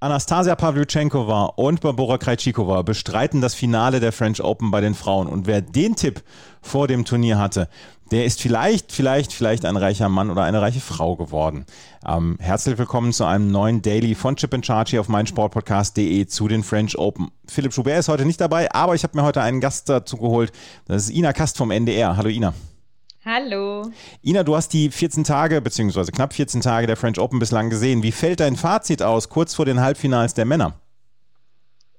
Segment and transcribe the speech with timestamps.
[0.00, 5.26] Anastasia Pavlyuchenkova und Barbora Krejcikova bestreiten das Finale der French Open bei den Frauen.
[5.26, 6.22] Und wer den Tipp
[6.62, 7.68] vor dem Turnier hatte,
[8.12, 11.66] der ist vielleicht, vielleicht, vielleicht ein reicher Mann oder eine reiche Frau geworden.
[12.06, 16.46] Ähm, herzlich willkommen zu einem neuen Daily von Chip and Charge hier auf meinsportpodcast.de zu
[16.46, 17.32] den French Open.
[17.48, 20.52] Philipp Schubert ist heute nicht dabei, aber ich habe mir heute einen Gast dazu geholt.
[20.86, 22.16] Das ist Ina Kast vom NDR.
[22.16, 22.54] Hallo Ina.
[23.24, 23.90] Hallo.
[24.24, 28.02] Ina, du hast die 14 Tage, beziehungsweise knapp 14 Tage der French Open bislang gesehen.
[28.02, 30.80] Wie fällt dein Fazit aus, kurz vor den Halbfinals der Männer?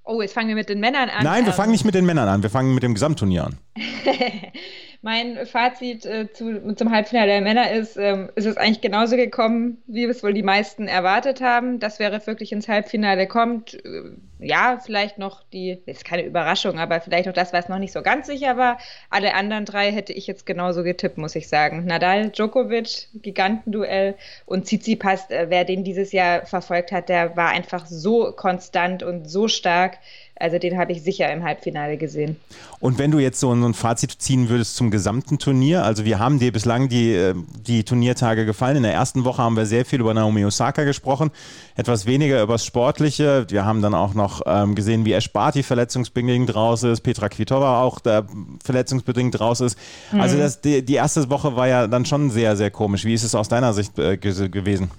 [0.03, 1.23] Oh, jetzt fangen wir mit den Männern an.
[1.23, 3.57] Nein, wir fangen nicht mit den Männern an, wir fangen mit dem Gesamtturnier an.
[5.01, 9.81] mein Fazit äh, zu, zum Halbfinale der Männer ist, ähm, ist es eigentlich genauso gekommen,
[9.87, 13.75] wie es wohl die meisten erwartet haben, dass wer wirklich ins Halbfinale kommt.
[13.85, 17.93] Äh, ja, vielleicht noch die, ist keine Überraschung, aber vielleicht noch das, was noch nicht
[17.93, 18.77] so ganz sicher war.
[19.09, 21.85] Alle anderen drei hätte ich jetzt genauso getippt, muss ich sagen.
[21.85, 27.85] Nadal, Djokovic, Gigantenduell und Tsitsipas, äh, wer den dieses Jahr verfolgt hat, der war einfach
[27.85, 29.99] so konstant und so stark.
[30.39, 32.37] Also den habe ich sicher im Halbfinale gesehen.
[32.79, 36.39] Und wenn du jetzt so ein Fazit ziehen würdest zum gesamten Turnier, also wir haben
[36.39, 37.35] dir bislang die, äh,
[37.67, 38.77] die Turniertage gefallen.
[38.77, 41.31] In der ersten Woche haben wir sehr viel über Naomi Osaka gesprochen,
[41.75, 43.45] etwas weniger über das Sportliche.
[43.49, 47.81] Wir haben dann auch noch ähm, gesehen, wie Ash Barty verletzungsbedingt raus ist, Petra Kvitova
[47.81, 48.25] auch da
[48.63, 49.77] verletzungsbedingt raus ist.
[50.13, 50.21] Mhm.
[50.21, 53.03] Also das, die, die erste Woche war ja dann schon sehr, sehr komisch.
[53.03, 54.89] Wie ist es aus deiner Sicht äh, gewesen?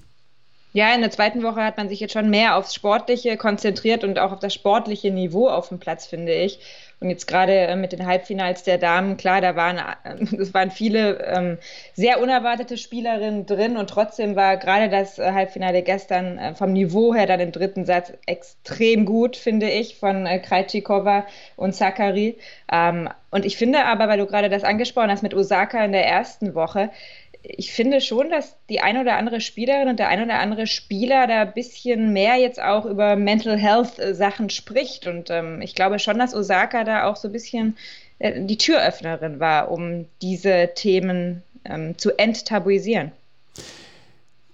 [0.72, 4.20] Ja, in der zweiten Woche hat man sich jetzt schon mehr aufs Sportliche konzentriert und
[4.20, 6.60] auch auf das sportliche Niveau auf dem Platz, finde ich.
[7.00, 10.70] Und jetzt gerade äh, mit den Halbfinals der Damen, klar, da waren, äh, es waren
[10.70, 11.58] viele ähm,
[11.94, 17.14] sehr unerwartete Spielerinnen drin und trotzdem war gerade das äh, Halbfinale gestern äh, vom Niveau
[17.14, 21.26] her dann im dritten Satz extrem gut, finde ich, von äh, Krajcikova
[21.56, 22.36] und Sakari.
[22.70, 26.06] Ähm, und ich finde aber, weil du gerade das angesprochen hast mit Osaka in der
[26.06, 26.90] ersten Woche,
[27.42, 31.26] ich finde schon, dass die eine oder andere Spielerin und der eine oder andere Spieler
[31.26, 35.06] da ein bisschen mehr jetzt auch über Mental Health äh, Sachen spricht.
[35.06, 37.76] Und ähm, ich glaube schon, dass Osaka da auch so ein bisschen
[38.18, 43.12] äh, die Türöffnerin war, um diese Themen ähm, zu enttabuisieren.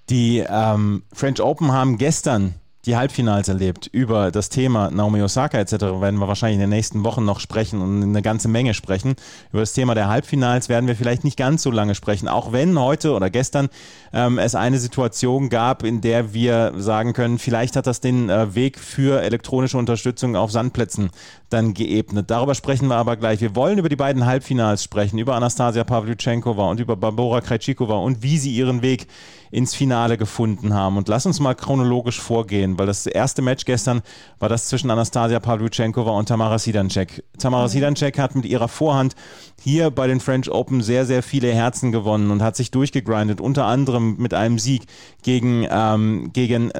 [0.08, 2.54] Die ähm, French Open haben gestern
[2.86, 3.88] die Halbfinals erlebt.
[3.90, 5.72] Über das Thema Naomi Osaka etc.
[5.72, 9.16] werden wir wahrscheinlich in den nächsten Wochen noch sprechen und eine ganze Menge sprechen.
[9.50, 12.78] Über das Thema der Halbfinals werden wir vielleicht nicht ganz so lange sprechen, auch wenn
[12.78, 13.68] heute oder gestern
[14.12, 18.54] ähm, es eine Situation gab, in der wir sagen können, vielleicht hat das den äh,
[18.54, 21.10] Weg für elektronische Unterstützung auf Sandplätzen
[21.48, 22.30] dann geebnet.
[22.30, 23.40] Darüber sprechen wir aber gleich.
[23.40, 28.22] Wir wollen über die beiden Halbfinals sprechen, über Anastasia Pavlyuchenkova und über Barbora Krejcikova und
[28.22, 29.06] wie sie ihren Weg
[29.50, 30.96] ins Finale gefunden haben.
[30.96, 34.02] Und lass uns mal chronologisch vorgehen, weil das erste Match gestern
[34.40, 37.22] war das zwischen Anastasia Pavlyuchenkova und Tamara Sidancek.
[37.38, 37.68] Tamara mhm.
[37.68, 39.14] Sidancek hat mit ihrer Vorhand
[39.62, 43.66] hier bei den French Open sehr, sehr viele Herzen gewonnen und hat sich durchgegrindet, unter
[43.66, 44.86] anderem mit einem Sieg
[45.22, 46.72] gegen, ähm, gegen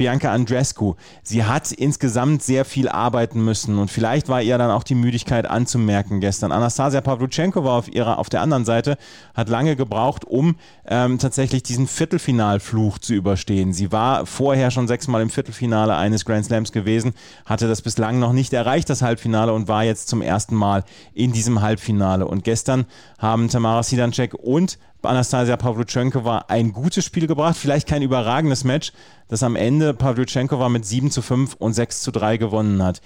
[0.00, 0.94] Bianca Andrescu.
[1.22, 5.44] Sie hat insgesamt sehr viel arbeiten müssen und vielleicht war ihr dann auch die Müdigkeit
[5.44, 6.52] anzumerken gestern.
[6.52, 8.96] Anastasia Pavluchenkova auf ihrer auf der anderen Seite
[9.34, 10.56] hat lange gebraucht, um
[10.86, 13.74] ähm, tatsächlich diesen Viertelfinalfluch zu überstehen.
[13.74, 17.12] Sie war vorher schon sechsmal im Viertelfinale eines Grand Slams gewesen,
[17.44, 21.32] hatte das bislang noch nicht erreicht, das Halbfinale und war jetzt zum ersten Mal in
[21.32, 22.26] diesem Halbfinale.
[22.26, 22.86] Und gestern
[23.18, 28.92] haben Tamara Sidancek und Anastasia Pavlyuchenkova ein gutes Spiel gebracht, vielleicht kein überragendes Match,
[29.28, 33.00] das am Ende Pavlyuchenkova mit 7 zu 5 und 6 zu 3 gewonnen hat.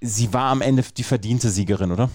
[0.00, 2.10] Sie war am Ende die verdiente Siegerin, oder?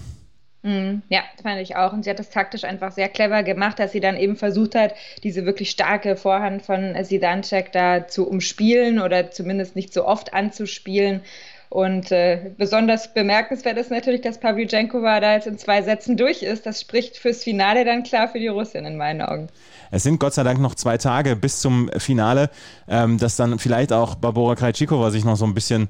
[0.62, 1.92] Mm, ja, fand ich auch.
[1.92, 4.94] Und sie hat das taktisch einfach sehr clever gemacht, dass sie dann eben versucht hat,
[5.22, 11.22] diese wirklich starke Vorhand von Sidancek da zu umspielen oder zumindest nicht so oft anzuspielen
[11.70, 16.64] und äh, besonders bemerkenswert ist natürlich, dass Pavlyuchenkova da jetzt in zwei Sätzen durch ist.
[16.64, 19.48] Das spricht fürs Finale dann klar für die Russin in meinen Augen.
[19.90, 22.50] Es sind Gott sei Dank noch zwei Tage bis zum Finale,
[22.88, 25.88] ähm, dass dann vielleicht auch Barbora Krajcikova sich noch so ein bisschen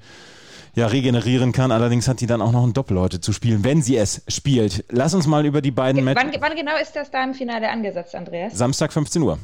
[0.75, 1.71] ja, regenerieren kann.
[1.71, 4.85] Allerdings hat die dann auch noch ein Doppel heute zu spielen, wenn sie es spielt.
[4.91, 6.25] Lass uns mal über die beiden Matches.
[6.33, 8.57] Wann, wann genau ist das da im Finale angesetzt, Andreas?
[8.57, 9.39] Samstag 15 Uhr.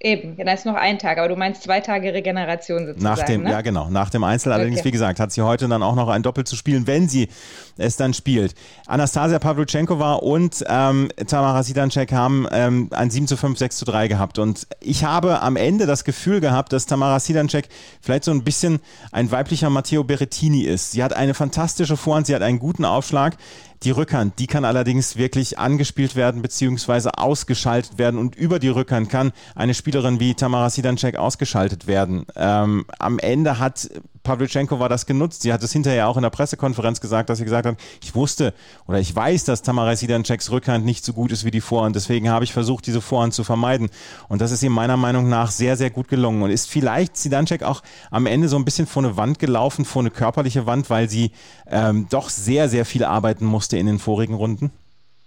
[0.00, 3.18] Eben, da ist noch ein Tag, aber du meinst zwei Tage Regeneration sozusagen.
[3.18, 3.50] Nach dem, ne?
[3.50, 4.52] ja genau, nach dem Einzel.
[4.52, 4.86] Allerdings, okay.
[4.86, 7.28] wie gesagt, hat sie heute dann auch noch ein Doppel zu spielen, wenn sie
[7.78, 8.54] es dann spielt.
[8.86, 14.06] Anastasia Pavlyuchenkova und ähm, Tamara Sidancek haben ähm, ein 7 zu 5, 6 zu 3
[14.06, 14.38] gehabt.
[14.38, 17.68] Und ich habe am Ende das Gefühl gehabt, dass Tamara Sidancek
[18.00, 18.78] vielleicht so ein bisschen
[19.10, 20.92] ein weiblicher Matteo Berrettini ist.
[20.92, 23.36] Sie hat eine fantastische Vorhand, sie hat einen guten Aufschlag.
[23.84, 27.10] Die Rückhand, die kann allerdings wirklich angespielt werden bzw.
[27.16, 32.26] ausgeschaltet werden und über die Rückhand kann eine Spielerin wie Tamara Sidancek ausgeschaltet werden.
[32.34, 33.88] Ähm, am Ende hat
[34.28, 35.40] Pavlyuchenko war das genutzt.
[35.40, 38.52] Sie hat es hinterher auch in der Pressekonferenz gesagt, dass sie gesagt hat, ich wusste
[38.86, 41.96] oder ich weiß, dass Tamara Sidancheks Rückhand nicht so gut ist wie die Vorhand.
[41.96, 43.88] Deswegen habe ich versucht, diese Vorhand zu vermeiden.
[44.28, 46.42] Und das ist ihm meiner Meinung nach sehr, sehr gut gelungen.
[46.42, 50.02] Und ist vielleicht Sidanchek auch am Ende so ein bisschen vor eine Wand gelaufen, vor
[50.02, 51.30] eine körperliche Wand, weil sie
[51.66, 54.70] ähm, doch sehr, sehr viel arbeiten musste in den vorigen Runden?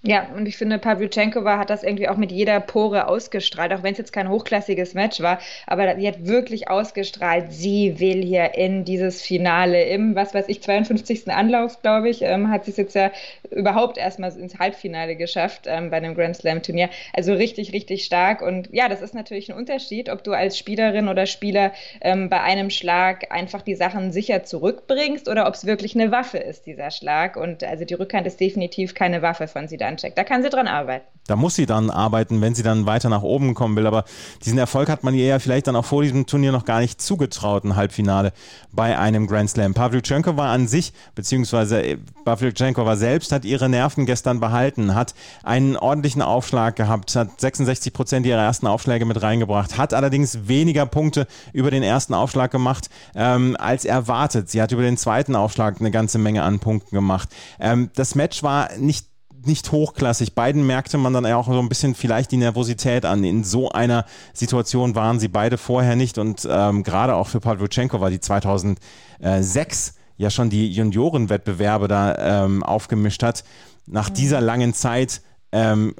[0.03, 3.91] Ja, und ich finde, Pavlyuchenkova hat das irgendwie auch mit jeder Pore ausgestrahlt, auch wenn
[3.91, 5.37] es jetzt kein hochklassiges Match war,
[5.67, 10.63] aber sie hat wirklich ausgestrahlt, sie will hier in dieses Finale im, was weiß ich,
[10.63, 11.31] 52.
[11.31, 13.11] Anlauf, glaube ich, ähm, hat sie es jetzt ja
[13.51, 16.89] überhaupt erstmal ins Halbfinale geschafft ähm, bei einem Grand Slam Turnier.
[17.13, 21.09] Also richtig, richtig stark und ja, das ist natürlich ein Unterschied, ob du als Spielerin
[21.09, 25.93] oder Spieler ähm, bei einem Schlag einfach die Sachen sicher zurückbringst oder ob es wirklich
[25.93, 29.90] eine Waffe ist, dieser Schlag und also die Rückhand ist definitiv keine Waffe von Sidan
[29.91, 30.17] ancheckt.
[30.17, 31.05] Da kann sie dran arbeiten.
[31.27, 33.85] Da muss sie dann arbeiten, wenn sie dann weiter nach oben kommen will.
[33.85, 34.05] Aber
[34.43, 36.99] diesen Erfolg hat man ihr ja vielleicht dann auch vor diesem Turnier noch gar nicht
[36.99, 38.33] zugetraut, ein Halbfinale
[38.71, 39.73] bei einem Grand Slam.
[39.73, 45.13] Pavlyuchenko war an sich, beziehungsweise äh, Pavlyuchenko war selbst, hat ihre Nerven gestern behalten, hat
[45.43, 50.87] einen ordentlichen Aufschlag gehabt, hat 66 Prozent ihrer ersten Aufschläge mit reingebracht, hat allerdings weniger
[50.87, 54.49] Punkte über den ersten Aufschlag gemacht ähm, als erwartet.
[54.49, 57.29] Sie hat über den zweiten Aufschlag eine ganze Menge an Punkten gemacht.
[57.59, 59.10] Ähm, das Match war nicht
[59.45, 60.35] nicht hochklassig.
[60.35, 63.23] Beiden merkte man dann auch so ein bisschen vielleicht die Nervosität an.
[63.23, 68.01] In so einer Situation waren sie beide vorher nicht und ähm, gerade auch für Pavlyuchenko
[68.01, 73.43] war die 2006 ja schon die Juniorenwettbewerbe da ähm, aufgemischt hat.
[73.87, 74.13] Nach mhm.
[74.13, 75.21] dieser langen Zeit,
[75.51, 75.95] ähm,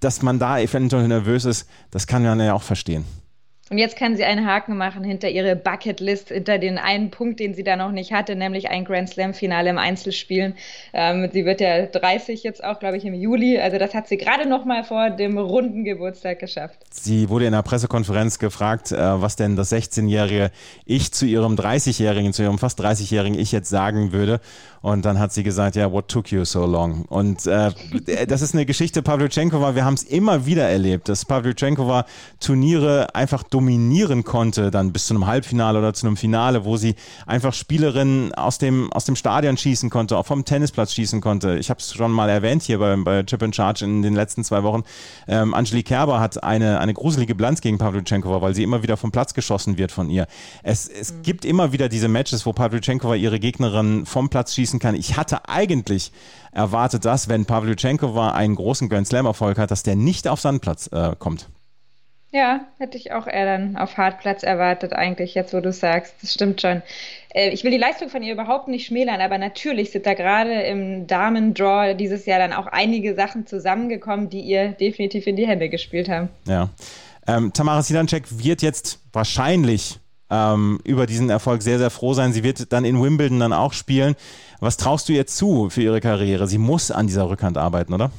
[0.00, 3.04] dass man da eventuell nervös ist, das kann man ja auch verstehen.
[3.68, 7.52] Und jetzt kann sie einen Haken machen hinter ihre Bucketlist, hinter den einen Punkt, den
[7.52, 10.54] sie da noch nicht hatte, nämlich ein Grand Slam-Finale im Einzelspielen.
[10.92, 13.58] Ähm, sie wird ja 30 jetzt auch, glaube ich, im Juli.
[13.58, 16.78] Also das hat sie gerade noch mal vor dem runden Geburtstag geschafft.
[16.90, 20.52] Sie wurde in einer Pressekonferenz gefragt, äh, was denn das 16-jährige
[20.84, 24.40] Ich zu ihrem 30-jährigen, zu ihrem fast 30-jährigen Ich jetzt sagen würde.
[24.86, 27.06] Und dann hat sie gesagt, ja, what took you so long?
[27.06, 27.72] Und äh,
[28.28, 29.74] das ist eine Geschichte Pavlyuchenkova.
[29.74, 32.06] Wir haben es immer wieder erlebt, dass Pavlyuchenkova
[32.38, 36.94] Turniere einfach dominieren konnte, dann bis zu einem Halbfinale oder zu einem Finale, wo sie
[37.26, 41.56] einfach Spielerinnen aus dem, aus dem Stadion schießen konnte, auch vom Tennisplatz schießen konnte.
[41.58, 44.44] Ich habe es schon mal erwähnt hier bei, bei Chip and Charge in den letzten
[44.44, 44.84] zwei Wochen.
[45.26, 49.10] Ähm, Angelique Kerber hat eine, eine gruselige Bilanz gegen Pavlyuchenkova, weil sie immer wieder vom
[49.10, 50.28] Platz geschossen wird von ihr.
[50.62, 51.22] Es, es mhm.
[51.22, 54.94] gibt immer wieder diese Matches, wo Pavlyuchenkova ihre Gegnerin vom Platz schießen abschließen kann.
[54.94, 56.12] Ich hatte eigentlich
[56.52, 61.14] erwartet, dass, wenn Pavlyuchenkova einen großen Grand Slam-Erfolg hat, dass der nicht auf Sandplatz äh,
[61.18, 61.48] kommt.
[62.32, 66.14] Ja, hätte ich auch eher dann auf Hartplatz erwartet, eigentlich, jetzt wo du sagst.
[66.20, 66.82] Das stimmt schon.
[67.32, 70.52] Äh, ich will die Leistung von ihr überhaupt nicht schmälern, aber natürlich sind da gerade
[70.62, 75.68] im Damen-Draw dieses Jahr dann auch einige Sachen zusammengekommen, die ihr definitiv in die Hände
[75.68, 76.28] gespielt haben.
[76.46, 76.70] Ja.
[77.26, 79.98] Ähm, Tamara Sidancek wird jetzt wahrscheinlich
[80.30, 82.32] ähm, über diesen Erfolg sehr, sehr froh sein.
[82.32, 84.16] Sie wird dann in Wimbledon dann auch spielen.
[84.60, 86.46] Was traust du ihr zu für ihre Karriere?
[86.46, 88.10] Sie muss an dieser Rückhand arbeiten, oder?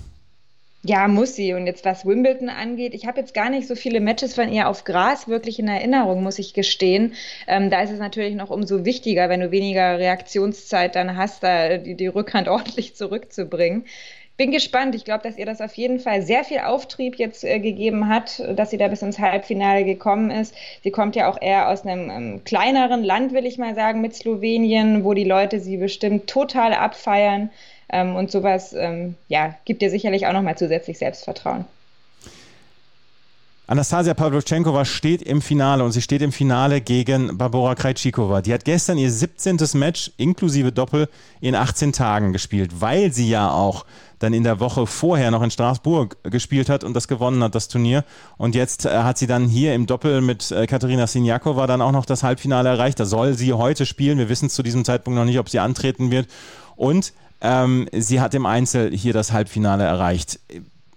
[0.84, 1.54] Ja, muss sie.
[1.54, 4.70] Und jetzt was Wimbledon angeht, ich habe jetzt gar nicht so viele Matches von ihr
[4.70, 7.14] auf Gras wirklich in Erinnerung, muss ich gestehen.
[7.48, 11.78] Ähm, da ist es natürlich noch umso wichtiger, wenn du weniger Reaktionszeit dann hast, da
[11.78, 13.86] die, die Rückhand ordentlich zurückzubringen
[14.38, 14.96] bin gespannt.
[14.96, 18.42] Ich glaube, dass ihr das auf jeden Fall sehr viel Auftrieb jetzt äh, gegeben hat,
[18.56, 20.56] dass sie da bis ins Halbfinale gekommen ist.
[20.84, 24.16] Sie kommt ja auch eher aus einem ähm, kleineren Land, will ich mal sagen, mit
[24.16, 27.50] Slowenien, wo die Leute sie bestimmt total abfeiern.
[27.90, 31.66] Ähm, und sowas, ähm, ja, gibt ihr sicherlich auch nochmal zusätzlich Selbstvertrauen.
[33.70, 38.42] Anastasia Pavlyuchenkova steht im Finale und sie steht im Finale gegen Barbora Krejcikova.
[38.42, 39.58] Die hat gestern ihr 17.
[39.74, 41.10] Match inklusive Doppel
[41.42, 43.86] in 18 Tagen gespielt, weil sie ja auch
[44.20, 47.68] dann in der Woche vorher noch in Straßburg gespielt hat und das gewonnen hat, das
[47.68, 48.06] Turnier.
[48.38, 51.92] Und jetzt äh, hat sie dann hier im Doppel mit äh, Katerina Sinjakova dann auch
[51.92, 53.02] noch das Halbfinale erreicht.
[53.02, 54.18] Da soll sie heute spielen.
[54.18, 56.30] Wir wissen zu diesem Zeitpunkt noch nicht, ob sie antreten wird.
[56.78, 60.40] Und ähm, sie hat im Einzel hier das Halbfinale erreicht.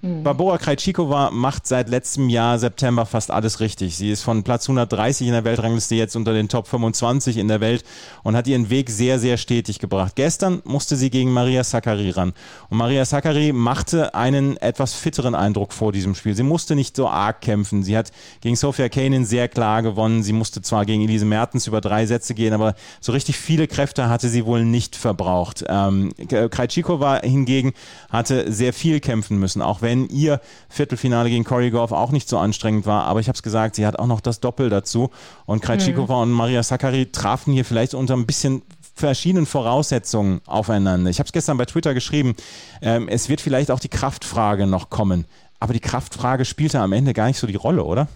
[0.03, 0.23] Mhm.
[0.23, 3.97] Barbora Krejcikova macht seit letztem Jahr September fast alles richtig.
[3.97, 7.61] Sie ist von Platz 130 in der Weltrangliste jetzt unter den Top 25 in der
[7.61, 7.85] Welt
[8.23, 10.17] und hat ihren Weg sehr, sehr stetig gebracht.
[10.17, 12.33] Gestern musste sie gegen Maria Sakkari ran.
[12.71, 16.35] Und Maria Sakkari machte einen etwas fitteren Eindruck vor diesem Spiel.
[16.35, 17.83] Sie musste nicht so arg kämpfen.
[17.83, 20.23] Sie hat gegen Sophia Kanin sehr klar gewonnen.
[20.23, 24.09] Sie musste zwar gegen Elise Mertens über drei Sätze gehen, aber so richtig viele Kräfte
[24.09, 25.63] hatte sie wohl nicht verbraucht.
[25.69, 27.75] Ähm, Krejcikova hingegen
[28.09, 32.29] hatte sehr viel kämpfen müssen, auch wenn wenn ihr Viertelfinale gegen Corey Goff auch nicht
[32.29, 33.05] so anstrengend war.
[33.05, 35.11] Aber ich habe es gesagt, sie hat auch noch das Doppel dazu.
[35.47, 36.23] Und Krejcikova mhm.
[36.23, 38.63] und Maria Sakkari trafen hier vielleicht unter ein bisschen
[38.95, 41.11] verschiedenen Voraussetzungen aufeinander.
[41.11, 42.37] Ich habe es gestern bei Twitter geschrieben,
[42.83, 45.25] ähm, es wird vielleicht auch die Kraftfrage noch kommen.
[45.59, 48.07] Aber die Kraftfrage spielte am Ende gar nicht so die Rolle, oder?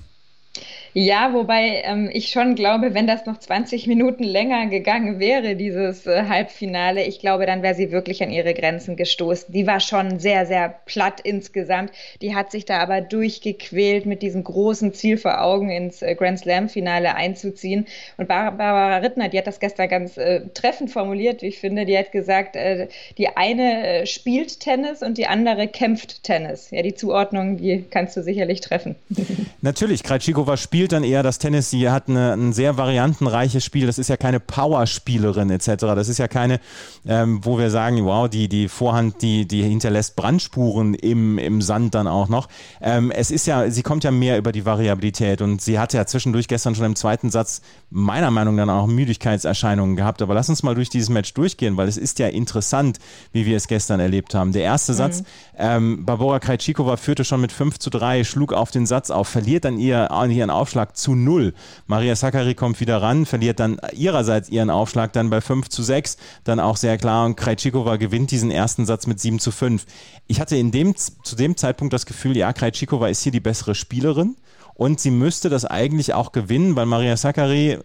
[0.96, 6.06] Ja, wobei ähm, ich schon glaube, wenn das noch 20 Minuten länger gegangen wäre, dieses
[6.06, 9.52] äh, Halbfinale, ich glaube, dann wäre sie wirklich an ihre Grenzen gestoßen.
[9.52, 11.90] Die war schon sehr, sehr platt insgesamt.
[12.22, 16.38] Die hat sich da aber durchgequält, mit diesem großen Ziel vor Augen ins äh, Grand
[16.38, 17.88] Slam-Finale einzuziehen.
[18.16, 21.86] Und Barbara Rittner, die hat das gestern ganz äh, treffend formuliert, wie ich finde.
[21.86, 22.86] Die hat gesagt, äh,
[23.18, 26.70] die eine äh, spielt Tennis und die andere kämpft Tennis.
[26.70, 28.94] Ja, die Zuordnung, die kannst du sicherlich treffen.
[29.60, 31.70] Natürlich, Krajcikova spielt spielt dann eher das Tennis.
[31.70, 33.86] Sie hat eine, ein sehr variantenreiches Spiel.
[33.86, 35.66] Das ist ja keine Powerspielerin etc.
[35.94, 36.60] Das ist ja keine,
[37.06, 41.94] ähm, wo wir sagen, wow, die, die Vorhand, die, die hinterlässt Brandspuren im, im Sand
[41.94, 42.48] dann auch noch.
[42.82, 46.04] Ähm, es ist ja, sie kommt ja mehr über die Variabilität und sie hatte ja
[46.04, 50.20] zwischendurch gestern schon im zweiten Satz meiner Meinung nach auch Müdigkeitserscheinungen gehabt.
[50.20, 52.98] Aber lass uns mal durch dieses Match durchgehen, weil es ist ja interessant,
[53.32, 54.52] wie wir es gestern erlebt haben.
[54.52, 54.96] Der erste mhm.
[54.96, 55.22] Satz,
[55.56, 59.64] ähm, Barbora Krejcikova führte schon mit 5 zu 3, schlug auf den Satz auf, verliert
[59.64, 61.54] dann ihr, ihren Aufschlag zu 0.
[61.86, 66.16] Maria Sakkari kommt wieder ran, verliert dann ihrerseits ihren Aufschlag dann bei 5 zu 6,
[66.44, 69.86] dann auch sehr klar und Krejcikova gewinnt diesen ersten Satz mit 7 zu 5.
[70.26, 73.74] Ich hatte in dem, zu dem Zeitpunkt das Gefühl, ja, Krejcikova ist hier die bessere
[73.74, 74.36] Spielerin
[74.74, 77.78] und sie müsste das eigentlich auch gewinnen, weil Maria Sakkari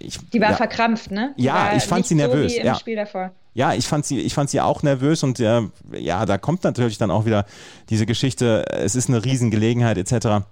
[0.00, 0.56] ich, die war ja.
[0.56, 1.34] verkrampft, ne?
[1.36, 2.56] Die ja, ich fand sie nervös.
[2.56, 2.78] Ja.
[2.94, 3.32] davor.
[3.54, 6.98] ja, ich fand sie, ich fand sie auch nervös und äh, ja, da kommt natürlich
[6.98, 7.46] dann auch wieder
[7.90, 10.44] diese Geschichte, es ist eine Riesengelegenheit etc.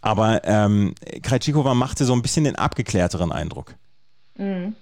[0.00, 3.74] Aber ähm, Krejcikova machte so ein bisschen den abgeklärteren Eindruck.
[4.36, 4.74] Mhm.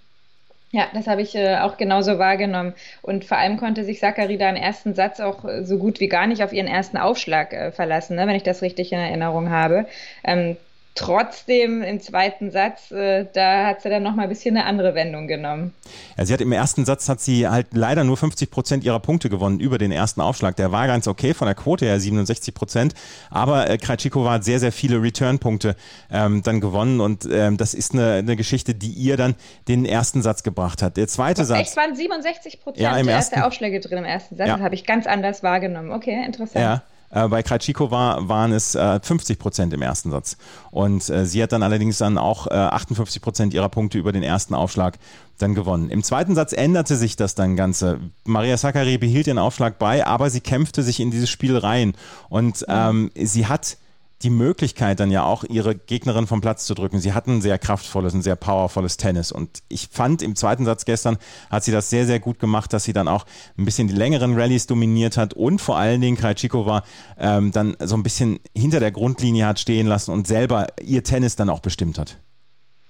[0.72, 2.74] Ja, das habe ich äh, auch genauso wahrgenommen.
[3.00, 6.08] Und vor allem konnte sich Zachary da im ersten Satz auch äh, so gut wie
[6.08, 9.48] gar nicht auf ihren ersten Aufschlag äh, verlassen, ne, wenn ich das richtig in Erinnerung
[9.48, 9.86] habe.
[10.24, 10.56] Ähm,
[10.96, 15.26] Trotzdem im zweiten Satz, äh, da hat sie dann nochmal ein bisschen eine andere Wendung
[15.26, 15.74] genommen.
[16.16, 19.28] Ja, sie hat im ersten Satz hat sie halt leider nur 50 Prozent ihrer Punkte
[19.28, 20.56] gewonnen über den ersten Aufschlag.
[20.56, 22.94] Der war ganz okay von der Quote her 67 Prozent,
[23.30, 25.76] aber äh, Krajcikova hat sehr sehr viele Return-Punkte
[26.10, 29.34] ähm, dann gewonnen und ähm, das ist eine, eine Geschichte, die ihr dann
[29.68, 30.96] den ersten Satz gebracht hat.
[30.96, 31.60] Der zweite Was, Satz.
[31.60, 34.48] Echt waren 67 Prozent ja, im ersten, Aufschläge drin im ersten Satz.
[34.48, 34.54] Ja.
[34.54, 35.92] Das habe ich ganz anders wahrgenommen.
[35.92, 36.64] Okay, interessant.
[36.64, 36.82] Ja.
[37.10, 40.36] Äh, bei Krajcikova waren es äh, 50 Prozent im ersten Satz.
[40.70, 44.22] Und äh, sie hat dann allerdings dann auch äh, 58 Prozent ihrer Punkte über den
[44.22, 44.98] ersten Aufschlag
[45.38, 45.90] dann gewonnen.
[45.90, 48.00] Im zweiten Satz änderte sich das dann Ganze.
[48.24, 51.94] Maria Sakkari behielt den Aufschlag bei, aber sie kämpfte sich in dieses Spiel rein.
[52.28, 53.76] Und ähm, sie hat
[54.22, 57.00] die Möglichkeit, dann ja auch ihre Gegnerin vom Platz zu drücken.
[57.00, 59.30] Sie hatten ein sehr kraftvolles, ein sehr powervolles Tennis.
[59.30, 61.18] Und ich fand im zweiten Satz gestern
[61.50, 63.26] hat sie das sehr, sehr gut gemacht, dass sie dann auch
[63.58, 66.82] ein bisschen die längeren Rallyes dominiert hat und vor allen Dingen Krajcikova
[67.18, 71.36] ähm, dann so ein bisschen hinter der Grundlinie hat stehen lassen und selber ihr Tennis
[71.36, 72.18] dann auch bestimmt hat.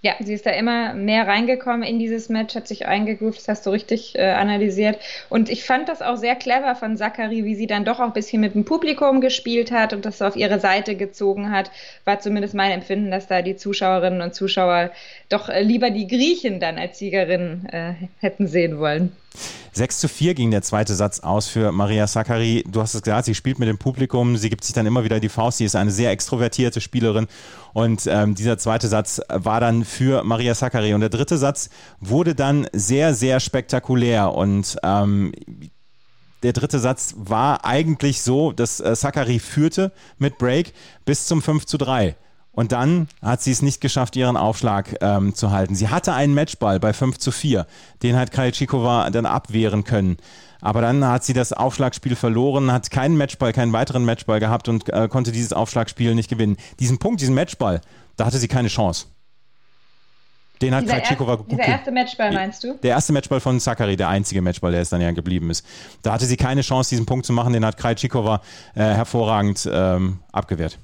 [0.07, 3.67] Ja, sie ist da immer mehr reingekommen in dieses Match, hat sich eingegroovt, das hast
[3.67, 5.01] du richtig äh, analysiert.
[5.31, 8.13] Und ich fand das auch sehr clever von Zachary, wie sie dann doch auch ein
[8.13, 11.73] bisschen mit dem Publikum gespielt hat und das auf ihre Seite gezogen hat.
[12.05, 14.93] War zumindest mein Empfinden, dass da die Zuschauerinnen und Zuschauer
[15.29, 19.11] doch äh, lieber die Griechen dann als Siegerin äh, hätten sehen wollen.
[19.73, 22.65] 6 zu 4 ging der zweite Satz aus für Maria Sakkari.
[22.69, 25.21] Du hast es gesagt, sie spielt mit dem Publikum, sie gibt sich dann immer wieder
[25.21, 27.27] die Faust, sie ist eine sehr extrovertierte Spielerin
[27.73, 30.95] und ähm, dieser zweite Satz war dann für Maria Sakkari.
[30.95, 35.33] Und der dritte Satz wurde dann sehr, sehr spektakulär und ähm,
[36.43, 40.73] der dritte Satz war eigentlich so, dass äh, Sakkari führte mit Break
[41.05, 42.15] bis zum 5 zu 3.
[42.57, 45.75] Und dann hat sie es nicht geschafft, ihren Aufschlag ähm, zu halten.
[45.75, 47.67] Sie hatte einen Matchball bei 5 zu 4.
[48.03, 50.17] Den hat Krajcikova dann abwehren können.
[50.63, 54.89] Aber dann hat sie das Aufschlagspiel verloren, hat keinen Matchball, keinen weiteren Matchball gehabt und
[54.89, 56.57] äh, konnte dieses Aufschlagspiel nicht gewinnen.
[56.81, 57.83] Diesen Punkt, diesen Matchball,
[58.17, 59.05] da hatte sie keine Chance.
[60.63, 61.53] Den hat Krajcikova gut.
[61.53, 62.79] Dieser erste Matchball meinst du?
[62.83, 65.67] Der erste Matchball von Zachary, der einzige Matchball, der es dann ja geblieben ist.
[66.01, 67.53] Da hatte sie keine Chance, diesen Punkt zu machen.
[67.53, 68.41] Den hat Krajcikova
[68.75, 70.79] äh, hervorragend ähm, abgewehrt.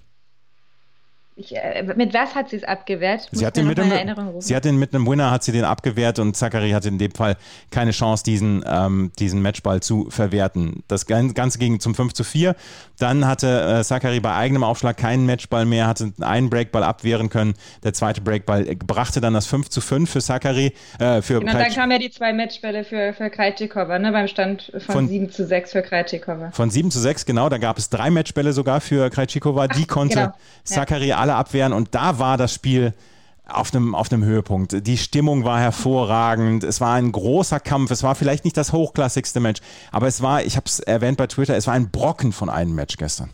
[1.35, 3.27] Ich, äh, mit was hat sie es abgewehrt?
[3.33, 6.19] Sie hat, den mit einem, sie hat den mit einem Winner hat sie den abgewehrt
[6.19, 7.37] und Zachary hatte in dem Fall
[7.71, 10.83] keine Chance, diesen, ähm, diesen Matchball zu verwerten.
[10.89, 12.55] Das Ganze ging zum 5 zu 4.
[12.99, 17.55] Dann hatte äh, Zachary bei eigenem Aufschlag keinen Matchball mehr, hatte einen Breakball abwehren können.
[17.83, 20.75] Der zweite Breakball brachte dann das 5 zu 5 für Zachary.
[20.99, 24.71] Äh, für genau, dann kamen ja die zwei Matchbälle für, für Krajcikova, ne, beim Stand
[24.85, 26.51] von, von 7 zu 6 für Krajcikova.
[26.51, 27.49] Von 7 zu 6, genau.
[27.49, 29.69] Da gab es drei Matchbälle sogar für Krajcikova.
[29.69, 30.33] Die konnte genau.
[30.65, 31.22] Zachary ja.
[31.23, 32.93] Alle abwehren und da war das Spiel
[33.47, 34.87] auf einem, auf einem Höhepunkt.
[34.87, 36.65] Die Stimmung war hervorragend.
[36.65, 37.91] Es war ein großer Kampf.
[37.91, 39.61] Es war vielleicht nicht das hochklassigste Match,
[39.91, 42.75] aber es war, ich habe es erwähnt bei Twitter, es war ein Brocken von einem
[42.75, 43.31] Match gestern.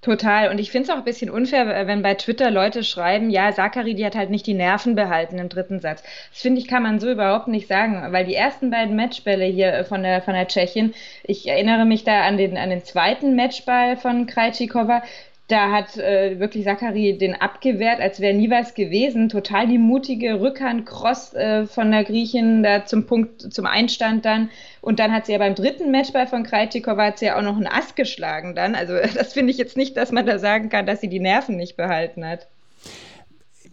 [0.00, 0.48] Total.
[0.50, 3.96] Und ich finde es auch ein bisschen unfair, wenn bei Twitter Leute schreiben, ja, Sakari,
[3.96, 6.04] die hat halt nicht die Nerven behalten im dritten Satz.
[6.30, 9.84] Das finde ich, kann man so überhaupt nicht sagen, weil die ersten beiden Matchbälle hier
[9.86, 10.94] von der, von der Tschechin,
[11.24, 15.02] ich erinnere mich da an den, an den zweiten Matchball von Krajcikova,
[15.48, 19.30] Da hat äh, wirklich Zachary den abgewehrt, als wäre nie was gewesen.
[19.30, 24.50] Total die mutige Rückhand-Cross äh, von der Griechin da zum Punkt, zum Einstand dann.
[24.82, 27.56] Und dann hat sie ja beim dritten Matchball von Krejcikova hat sie ja auch noch
[27.56, 28.74] einen Ass geschlagen dann.
[28.74, 31.56] Also das finde ich jetzt nicht, dass man da sagen kann, dass sie die Nerven
[31.56, 32.46] nicht behalten hat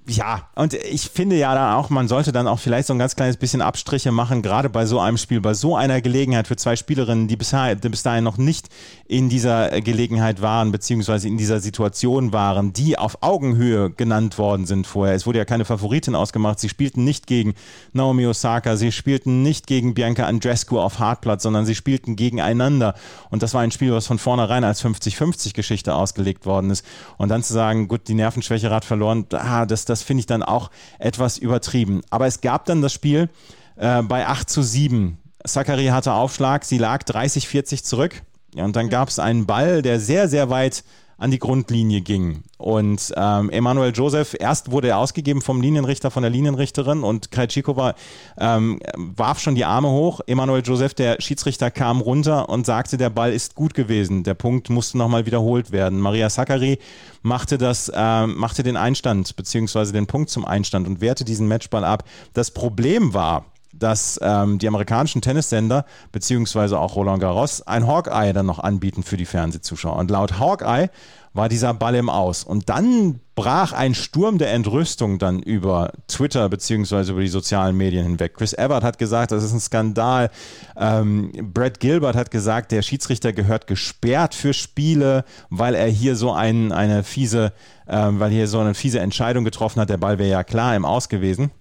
[0.08, 3.16] ja, und ich finde ja dann auch, man sollte dann auch vielleicht so ein ganz
[3.16, 6.76] kleines bisschen Abstriche machen, gerade bei so einem Spiel, bei so einer Gelegenheit für zwei
[6.76, 8.70] Spielerinnen, die bis, dahin noch nicht
[9.08, 14.86] in dieser Gelegenheit waren, beziehungsweise in dieser Situation waren, die auf Augenhöhe genannt worden sind
[14.86, 15.16] vorher.
[15.16, 16.60] Es wurde ja keine Favoritin ausgemacht.
[16.60, 17.56] Sie spielten nicht gegen
[17.94, 22.94] Naomi Osaka, sie spielten nicht gegen Bianca Andrescu auf Hartplatz, sondern sie spielten gegeneinander.
[23.32, 26.86] Und das war ein Spiel, was von vornherein als 50-50 Geschichte ausgelegt worden ist.
[27.18, 30.26] Und dann zu sagen, gut, die Nervenschwäche hat verloren, ah, das, das das finde ich
[30.26, 32.02] dann auch etwas übertrieben.
[32.10, 33.30] Aber es gab dann das Spiel
[33.78, 35.18] äh, bei 8 zu 7.
[35.46, 38.22] Zachary hatte Aufschlag, sie lag 30, 40 zurück.
[38.54, 40.84] Ja, und dann gab es einen Ball, der sehr, sehr weit
[41.18, 42.44] an die Grundlinie ging.
[42.58, 47.96] Und ähm, Emanuel Joseph, erst wurde er ausgegeben vom Linienrichter, von der Linienrichterin und Krejcikova
[48.38, 50.22] ähm, warf schon die Arme hoch.
[50.28, 54.24] Emanuel Joseph, der Schiedsrichter, kam runter und sagte, der Ball ist gut gewesen.
[54.24, 56.00] Der Punkt musste nochmal wiederholt werden.
[56.00, 56.80] Maria Sakkari
[57.22, 61.84] machte das, äh, machte den Einstand, beziehungsweise den Punkt zum Einstand und wehrte diesen Matchball
[61.84, 62.04] ab.
[62.34, 63.46] Das Problem war,
[63.78, 69.18] dass ähm, die amerikanischen Tennissender beziehungsweise auch Roland Garros ein Hawkeye dann noch anbieten für
[69.18, 69.98] die Fernsehzuschauer.
[69.98, 70.90] Und laut Hawkeye
[71.36, 72.46] war dieser Ball im Aus.
[72.46, 78.06] Und dann brach ein Sturm der Entrüstung dann über Twitter beziehungsweise über die sozialen Medien
[78.06, 78.36] hinweg.
[78.36, 80.32] Chris Evert hat gesagt, das ist ein Skandal.
[80.78, 86.32] Ähm, Brad Gilbert hat gesagt, der Schiedsrichter gehört gesperrt für Spiele, weil er hier so
[86.32, 87.52] ein, eine fiese,
[87.86, 89.90] ähm, weil hier so eine fiese Entscheidung getroffen hat.
[89.90, 91.52] Der Ball wäre ja klar im Aus gewesen.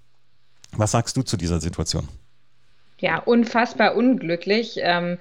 [0.77, 2.09] Was sagst du zu dieser Situation?
[2.99, 4.79] Ja, unfassbar unglücklich.
[4.79, 5.19] Ähm,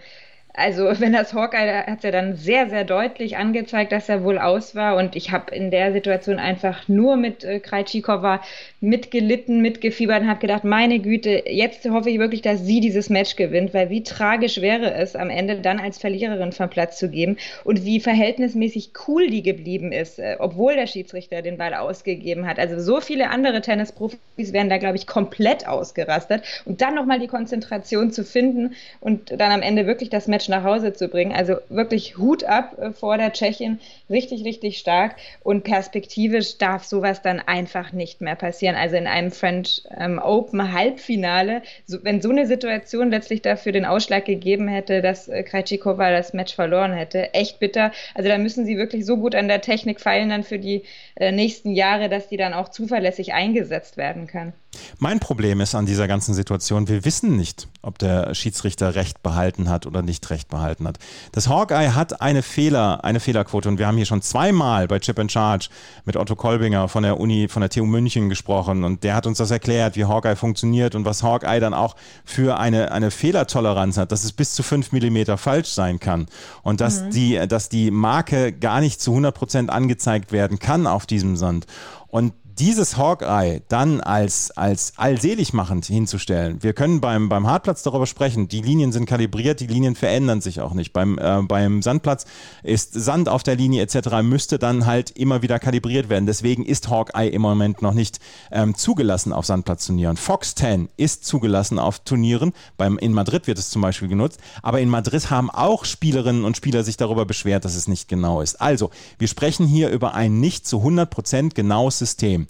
[0.53, 4.37] also wenn das Hawkeye hat es ja dann sehr, sehr deutlich angezeigt, dass er wohl
[4.37, 4.95] aus war.
[4.95, 8.41] Und ich habe in der Situation einfach nur mit äh, Krajcikova
[8.79, 13.35] mitgelitten, mitgefiebert und habe gedacht, meine Güte, jetzt hoffe ich wirklich, dass sie dieses Match
[13.35, 17.37] gewinnt, weil wie tragisch wäre es, am Ende dann als Verliererin vom Platz zu geben
[17.63, 22.59] und wie verhältnismäßig cool die geblieben ist, äh, obwohl der Schiedsrichter den Ball ausgegeben hat.
[22.59, 26.43] Also so viele andere Tennisprofis wären da, glaube ich, komplett ausgerastet.
[26.65, 30.49] Und dann nochmal die Konzentration zu finden und dann am Ende wirklich das Match Match
[30.49, 31.31] nach Hause zu bringen.
[31.31, 33.79] Also wirklich Hut ab äh, vor der Tschechin,
[34.09, 35.15] richtig, richtig stark.
[35.43, 38.75] Und perspektivisch darf sowas dann einfach nicht mehr passieren.
[38.75, 43.85] Also in einem French ähm, Open Halbfinale, so, wenn so eine Situation letztlich dafür den
[43.85, 47.91] Ausschlag gegeben hätte, dass äh, Krejcikova das Match verloren hätte, echt bitter.
[48.13, 50.83] Also da müssen sie wirklich so gut an der Technik feilen dann für die
[51.15, 54.53] äh, nächsten Jahre, dass die dann auch zuverlässig eingesetzt werden kann.
[54.99, 59.69] Mein Problem ist an dieser ganzen Situation, wir wissen nicht, ob der Schiedsrichter Recht behalten
[59.69, 60.99] hat oder nicht Recht behalten hat.
[61.31, 65.19] Das Hawkeye hat eine Fehler, eine Fehlerquote und wir haben hier schon zweimal bei Chip
[65.19, 65.69] and Charge
[66.05, 69.37] mit Otto Kolbinger von der Uni, von der TU München gesprochen und der hat uns
[69.37, 74.11] das erklärt, wie Hawkeye funktioniert und was Hawkeye dann auch für eine, eine Fehlertoleranz hat,
[74.11, 76.27] dass es bis zu fünf Millimeter falsch sein kann
[76.63, 77.09] und dass mhm.
[77.11, 81.67] die, dass die Marke gar nicht zu 100 Prozent angezeigt werden kann auf diesem Sand.
[82.07, 86.61] Und dieses Hawkeye dann als, als allseligmachend hinzustellen.
[86.61, 88.47] Wir können beim, beim Hartplatz darüber sprechen.
[88.47, 90.93] Die Linien sind kalibriert, die Linien verändern sich auch nicht.
[90.93, 92.25] Beim, äh, beim Sandplatz
[92.61, 94.21] ist Sand auf der Linie etc.
[94.21, 96.25] müsste dann halt immer wieder kalibriert werden.
[96.25, 98.19] Deswegen ist Hawkeye im Moment noch nicht
[98.51, 100.17] ähm, zugelassen auf Sandplatzturnieren.
[100.17, 102.53] Fox 10 ist zugelassen auf Turnieren.
[102.77, 104.39] Beim, in Madrid wird es zum Beispiel genutzt.
[104.61, 108.41] Aber in Madrid haben auch Spielerinnen und Spieler sich darüber beschwert, dass es nicht genau
[108.41, 108.61] ist.
[108.61, 112.42] Also, wir sprechen hier über ein nicht zu 100% genaues System.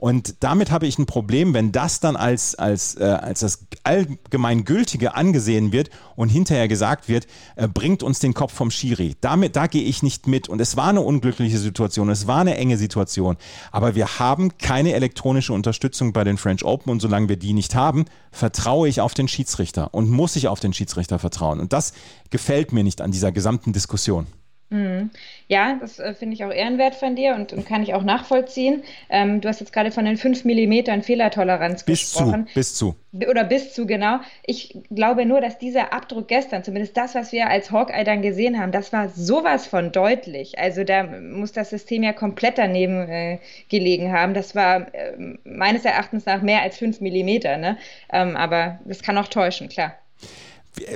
[0.00, 5.14] Und damit habe ich ein Problem, wenn das dann als, als, äh, als das Allgemeingültige
[5.14, 9.16] angesehen wird und hinterher gesagt wird, äh, bringt uns den Kopf vom Schiri.
[9.20, 10.48] Damit, da gehe ich nicht mit.
[10.48, 13.36] Und es war eine unglückliche Situation, es war eine enge Situation.
[13.72, 17.74] Aber wir haben keine elektronische Unterstützung bei den French Open und solange wir die nicht
[17.74, 21.60] haben, vertraue ich auf den Schiedsrichter und muss ich auf den Schiedsrichter vertrauen.
[21.60, 21.92] Und das
[22.30, 24.26] gefällt mir nicht an dieser gesamten Diskussion.
[24.70, 25.10] Mhm.
[25.48, 28.84] Ja, das äh, finde ich auch ehrenwert von dir und, und kann ich auch nachvollziehen.
[29.08, 32.46] Ähm, du hast jetzt gerade von den 5 mm Fehlertoleranz bis gesprochen.
[32.46, 32.94] Zu, bis zu.
[33.28, 34.20] Oder bis zu, genau.
[34.46, 38.60] Ich glaube nur, dass dieser Abdruck gestern, zumindest das, was wir als Hawkeye dann gesehen
[38.60, 40.56] haben, das war sowas von deutlich.
[40.60, 44.34] Also da muss das System ja komplett daneben äh, gelegen haben.
[44.34, 47.40] Das war äh, meines Erachtens nach mehr als 5 mm.
[47.60, 47.76] Ne?
[48.12, 49.94] Ähm, aber das kann auch täuschen, klar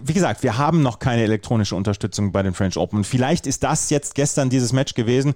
[0.03, 3.05] wie gesagt, wir haben noch keine elektronische Unterstützung bei den French Open.
[3.05, 5.35] vielleicht ist das jetzt gestern dieses Match gewesen,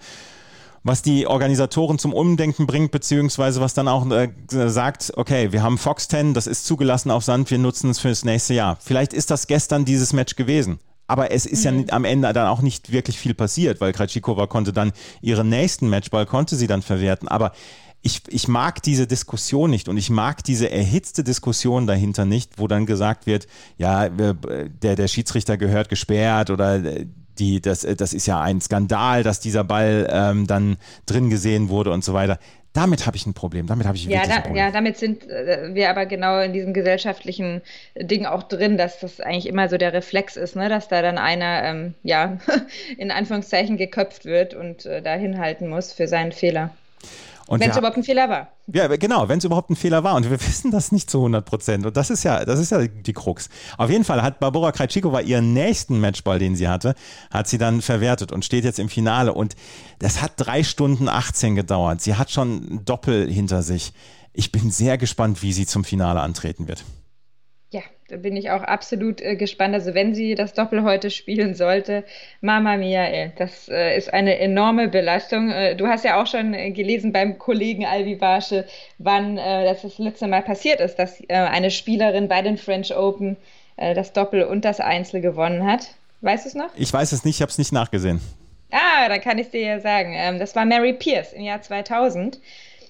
[0.85, 5.77] was die Organisatoren zum Umdenken bringt, beziehungsweise was dann auch äh, sagt, okay, wir haben
[5.77, 8.79] Fox 10, das ist zugelassen auf Sand, wir nutzen es für das nächste Jahr.
[8.81, 10.79] Vielleicht ist das gestern dieses Match gewesen.
[11.09, 11.87] Aber es ist mhm.
[11.87, 15.88] ja am Ende dann auch nicht wirklich viel passiert, weil Krejcikova konnte dann ihren nächsten
[15.88, 17.29] Matchball, konnte sie dann verwerten.
[17.29, 17.53] Aber
[18.02, 22.68] ich, ich mag diese Diskussion nicht und ich mag diese erhitzte Diskussion dahinter nicht, wo
[22.68, 26.80] dann gesagt wird, ja, der, der Schiedsrichter gehört gesperrt oder
[27.38, 31.90] die, das, das ist ja ein Skandal, dass dieser Ball ähm, dann drin gesehen wurde
[31.90, 32.38] und so weiter.
[32.72, 33.66] Damit habe ich ein Problem.
[33.66, 34.56] Damit habe ich ja, da, ein Problem.
[34.56, 37.62] Ja, damit sind äh, wir aber genau in diesem gesellschaftlichen
[37.96, 40.68] Ding auch drin, dass das eigentlich immer so der Reflex ist, ne?
[40.68, 42.38] dass da dann einer, ähm, ja,
[42.98, 46.70] in Anführungszeichen geköpft wird und äh, da hinhalten muss für seinen Fehler.
[47.48, 48.48] Wenn es überhaupt ein Fehler war.
[48.66, 50.14] Ja, genau, wenn es überhaupt ein Fehler war.
[50.16, 51.87] Und wir wissen das nicht zu 100 Prozent.
[51.87, 53.48] Und das ist ja, das ist ja die Krux.
[53.78, 56.94] Auf jeden Fall hat Barbara Krejcikova ihren nächsten Matchball, den sie hatte,
[57.30, 59.32] hat sie dann verwertet und steht jetzt im Finale.
[59.32, 59.56] Und
[59.98, 62.02] das hat drei Stunden 18 gedauert.
[62.02, 63.92] Sie hat schon Doppel hinter sich.
[64.34, 66.84] Ich bin sehr gespannt, wie sie zum Finale antreten wird.
[68.09, 69.75] Da bin ich auch absolut äh, gespannt.
[69.75, 72.05] Also wenn sie das Doppel heute spielen sollte,
[72.40, 75.51] Mama Mia, ey, das äh, ist eine enorme Belastung.
[75.51, 78.64] Äh, du hast ja auch schon äh, gelesen beim Kollegen Alvi Barsche,
[78.97, 82.97] wann äh, das das letzte Mal passiert ist, dass äh, eine Spielerin bei den French
[82.97, 83.37] Open
[83.94, 85.87] das Doppel und das Einzel gewonnen hat.
[86.21, 86.71] Weißt du es noch?
[86.75, 88.21] Ich weiß es nicht, ich habe es nicht nachgesehen.
[88.73, 90.14] Ah, da kann ich dir ja sagen.
[90.14, 92.40] Ähm, das war Mary Pierce im Jahr 2000.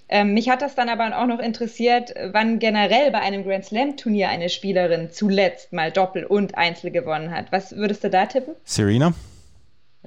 [0.08, 4.28] Ähm, mich hat das dann aber auch noch interessiert, wann generell bei einem Grand Slam-Turnier
[4.28, 7.52] eine Spielerin zuletzt mal Doppel und Einzel gewonnen hat.
[7.52, 8.54] Was würdest du da tippen?
[8.64, 9.12] Serena?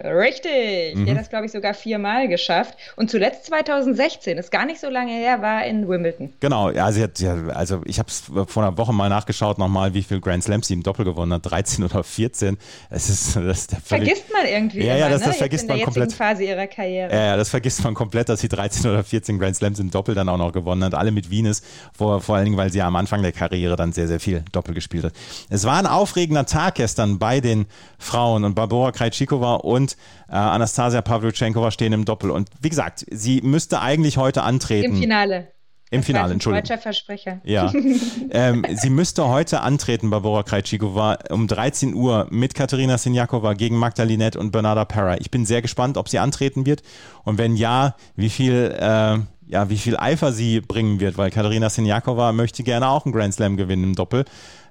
[0.04, 0.96] Richtig.
[0.96, 1.06] Mhm.
[1.06, 2.76] Die hat das, glaube ich, sogar viermal geschafft.
[2.96, 6.34] Und zuletzt 2016, ist gar nicht so lange her, war in Wimbledon.
[6.40, 9.94] Genau, ja, sie hat, ja, also ich habe es vor einer Woche mal nachgeschaut, nochmal,
[9.94, 11.50] wie viel Grand Slams sie im Doppel gewonnen hat.
[11.50, 12.58] 13 oder 14.
[12.90, 14.80] Es ist, das ist völlig, Vergisst man irgendwie.
[14.80, 15.28] Ja, immer, ja, das, ne?
[15.28, 16.14] das vergisst man komplett.
[16.14, 17.12] Phase ihrer Karriere.
[17.12, 20.16] Ja, ja, das vergisst man komplett, dass sie 13 oder 14 Grand Slams im Doppel
[20.16, 20.94] dann auch noch gewonnen hat.
[20.94, 21.62] Alle mit Venus,
[21.94, 24.44] vor, vor allen Dingen, weil sie ja am Anfang der Karriere dann sehr, sehr viel
[24.52, 25.14] Doppel gespielt hat.
[25.50, 27.66] Es war ein aufregender Tag gestern bei den
[27.98, 29.91] Frauen und Barbora Krejcikova und
[30.30, 32.32] äh, Anastasia Pavlyuchenkova stehen im Doppel.
[32.32, 34.94] Und wie gesagt, sie müsste eigentlich heute antreten.
[34.94, 35.48] Im Finale.
[35.94, 36.64] Im das Finale, Entschuldigung.
[36.64, 37.42] Deutscher Versprecher.
[37.44, 37.70] Ja.
[38.32, 44.40] ähm, sie müsste heute antreten, Barbara Krejcikova, um 13 Uhr mit Katharina Sinjakova gegen Magdalinette
[44.40, 45.18] und Bernarda Parra.
[45.18, 46.82] Ich bin sehr gespannt, ob sie antreten wird
[47.26, 51.70] und wenn ja, wie viel, äh, ja, wie viel Eifer sie bringen wird, weil Katharina
[51.70, 54.24] Sinjakova möchte gerne auch einen Grand Slam gewinnen im Doppel.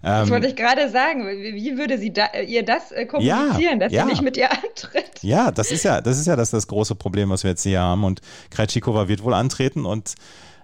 [0.03, 1.27] Ähm, das wollte ich gerade sagen.
[1.27, 4.05] Wie würde sie da, ihr das äh, kommunizieren, ja, dass ja.
[4.05, 5.23] sie nicht mit ihr antritt?
[5.23, 7.81] Ja, das ist ja das, ist ja das, das große Problem, was wir jetzt hier
[7.81, 8.05] haben.
[8.05, 10.15] Und Krejcikova wird wohl antreten und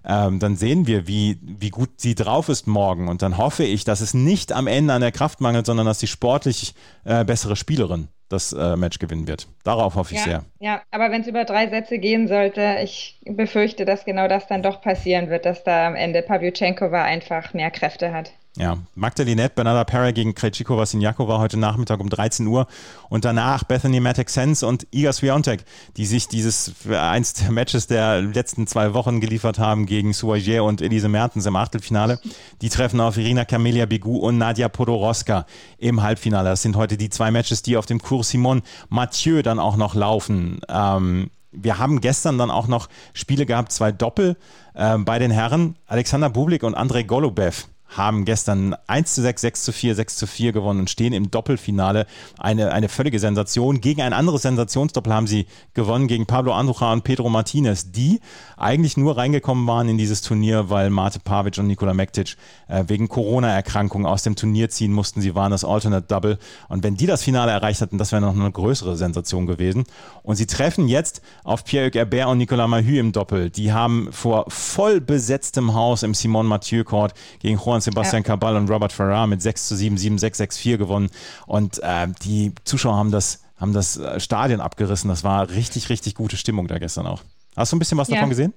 [0.07, 3.09] ähm, dann sehen wir, wie, wie gut sie drauf ist morgen.
[3.09, 5.99] Und dann hoffe ich, dass es nicht am Ende an der Kraft mangelt, sondern dass
[5.99, 9.49] die sportlich äh, bessere Spielerin das äh, Match gewinnen wird.
[9.65, 10.45] Darauf hoffe ich ja, sehr.
[10.59, 14.63] Ja, aber wenn es über drei Sätze gehen sollte, ich befürchte, dass genau das dann
[14.63, 18.33] doch passieren wird, dass da am Ende Pavlyuchenkova einfach mehr Kräfte hat.
[18.59, 22.67] Ja, Magdalinette, Bernarda Perry gegen Krejcikova Sinjakova heute Nachmittag um 13 Uhr
[23.11, 25.63] und danach Bethany Matek Sense und Iga Swiatek,
[25.99, 30.81] die sich dieses eins der Matches der letzten zwei Wochen geliefert haben gegen Suagier und
[30.81, 32.19] Elise Mertens im Achtelfinale.
[32.63, 35.45] Die treffen auf Irina Camelia Begu und Nadia Podoroska
[35.77, 36.49] im Halbfinale.
[36.49, 39.95] Das sind heute die zwei Matches, die auf dem Kurs Simon Mathieu dann auch noch
[39.95, 40.61] laufen.
[40.71, 44.39] Ähm, wir haben gestern dann auch noch Spiele gehabt, zwei Doppel
[44.73, 45.77] äh, bei den Herren.
[45.87, 50.27] Alexander Bublik und Andrei Golubev haben gestern 1 zu 6, 6 zu 4, 6 zu
[50.27, 52.07] 4 gewonnen und stehen im Doppelfinale.
[52.39, 53.81] Eine, eine völlige Sensation.
[53.81, 58.21] Gegen ein anderes Sensationsdoppel haben sie gewonnen, gegen Pablo Andrucha und Pedro Martinez, die
[58.57, 62.37] eigentlich nur reingekommen waren in dieses Turnier, weil Mate Pavic und Nikola Mektic
[62.69, 65.21] äh, wegen Corona-Erkrankung aus dem Turnier ziehen mussten.
[65.21, 66.39] Sie waren das Alternate Double.
[66.69, 69.85] Und wenn die das Finale erreicht hatten, das wäre noch eine größere Sensation gewesen.
[70.23, 73.51] Und sie treffen jetzt auf Pierre-Hugues Herbert und Nicolas Mahü im Doppel.
[73.51, 78.27] Die haben vor voll besetztem Haus im Simon Mathieu Court gegen Juan Sebastian ja.
[78.27, 81.11] Cabal und Robert Farrar mit 6 zu 7, 7, 6, 6, 4 gewonnen.
[81.47, 85.09] Und äh, die Zuschauer haben das, haben das äh, Stadion abgerissen.
[85.09, 87.23] Das war richtig, richtig gute Stimmung da gestern auch.
[87.57, 88.17] Hast du ein bisschen was ja.
[88.17, 88.53] davon gesehen?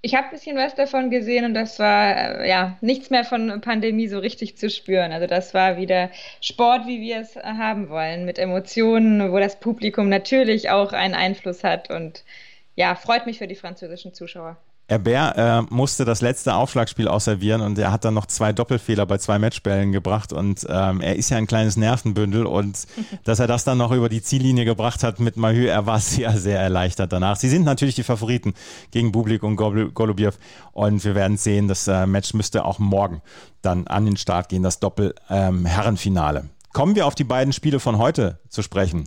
[0.00, 3.60] Ich habe ein bisschen was davon gesehen und das war äh, ja nichts mehr von
[3.60, 5.10] Pandemie so richtig zu spüren.
[5.10, 10.08] Also das war wieder Sport, wie wir es haben wollen, mit Emotionen, wo das Publikum
[10.08, 12.22] natürlich auch einen Einfluss hat und
[12.76, 14.56] ja, freut mich für die französischen Zuschauer.
[14.88, 19.18] Herbert äh, musste das letzte Aufschlagspiel ausservieren und er hat dann noch zwei Doppelfehler bei
[19.18, 22.86] zwei Matchbällen gebracht und ähm, er ist ja ein kleines Nervenbündel und
[23.24, 26.38] dass er das dann noch über die Ziellinie gebracht hat mit Mahü, er war sehr,
[26.38, 27.36] sehr erleichtert danach.
[27.36, 28.54] Sie sind natürlich die Favoriten
[28.90, 30.38] gegen Bublik und Golubiev
[30.72, 33.20] und wir werden sehen, das äh, Match müsste auch morgen
[33.60, 36.40] dann an den Start gehen, das Doppel-Herrenfinale.
[36.40, 39.06] Ähm, Kommen wir auf die beiden Spiele von heute zu sprechen.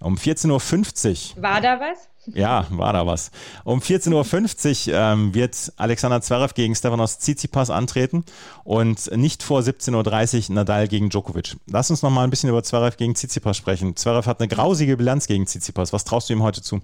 [0.00, 1.42] Um 14.50 Uhr.
[1.42, 2.09] War da was?
[2.26, 3.30] Ja, war da was.
[3.64, 8.24] Um 14.50 Uhr ähm, wird Alexander Zverev gegen Stefanos Tsitsipas antreten
[8.62, 11.56] und nicht vor 17.30 Uhr Nadal gegen Djokovic.
[11.66, 13.96] Lass uns noch mal ein bisschen über Zverev gegen Tsitsipas sprechen.
[13.96, 15.92] Zverev hat eine grausige Bilanz gegen Tsitsipas.
[15.92, 16.80] Was traust du ihm heute zu?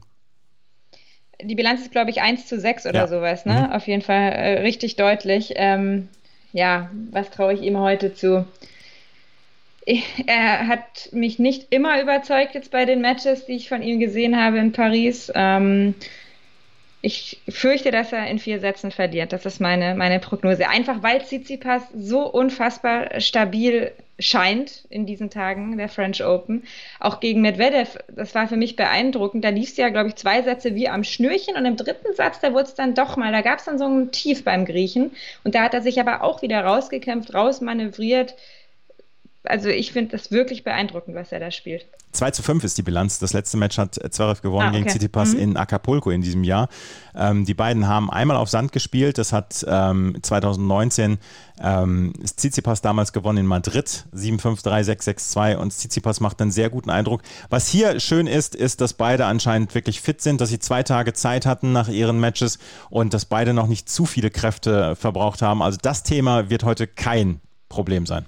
[1.43, 3.09] Die Bilanz ist, glaube ich, 1 zu 6 oder ja.
[3.09, 3.67] sowas, ne?
[3.69, 3.73] Mhm.
[3.73, 5.53] Auf jeden Fall äh, richtig deutlich.
[5.57, 6.09] Ähm,
[6.53, 8.47] ja, was traue ich ihm heute zu?
[10.27, 14.37] Er hat mich nicht immer überzeugt jetzt bei den Matches, die ich von ihm gesehen
[14.37, 15.31] habe in Paris.
[15.35, 15.95] Ähm,
[17.03, 19.33] ich fürchte, dass er in vier Sätzen verliert.
[19.33, 20.69] Das ist meine, meine Prognose.
[20.69, 26.65] Einfach weil Tsitsipas so unfassbar stabil scheint in diesen Tagen der French Open.
[26.99, 29.45] Auch gegen Medvedev, das war für mich beeindruckend.
[29.45, 32.41] Da lief es ja, glaube ich, zwei Sätze wie am Schnürchen und im dritten Satz,
[32.41, 35.13] da wurde es dann doch mal, da gab es dann so ein Tief beim Griechen.
[35.45, 38.35] Und da hat er sich aber auch wieder rausgekämpft, rausmanövriert
[39.47, 41.87] also ich finde das wirklich beeindruckend, was er da spielt.
[42.13, 43.19] 2 zu 5 ist die Bilanz.
[43.19, 44.79] Das letzte Match hat Zverev gewonnen ah, okay.
[44.79, 45.41] gegen Tsitsipas mhm.
[45.41, 46.69] in Acapulco in diesem Jahr.
[47.15, 49.19] Ähm, die beiden haben einmal auf Sand gespielt.
[49.19, 51.19] Das hat ähm, 2019
[51.61, 54.07] ähm, Tsitsipas damals gewonnen in Madrid.
[54.15, 57.23] 7-5, 3-6, 6-2 und Tsitsipas macht einen sehr guten Eindruck.
[57.51, 61.13] Was hier schön ist, ist, dass beide anscheinend wirklich fit sind, dass sie zwei Tage
[61.13, 62.59] Zeit hatten nach ihren Matches
[62.91, 65.63] und dass beide noch nicht zu viele Kräfte verbraucht haben.
[65.63, 68.25] Also das Thema wird heute kein Problem sein.